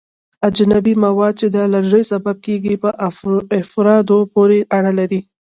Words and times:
اجنبي 0.47 0.93
مواد 1.03 1.33
چې 1.39 1.47
د 1.53 1.55
الرژي 1.67 2.03
سبب 2.11 2.35
کیږي 2.45 2.75
په 2.83 2.89
افرادو 3.61 4.19
پورې 4.33 4.59
اړه 4.77 4.91
لري. 4.99 5.21